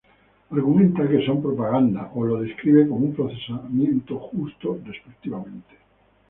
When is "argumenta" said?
0.57-1.07